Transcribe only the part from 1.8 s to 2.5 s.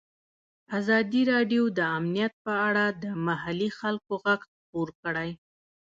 امنیت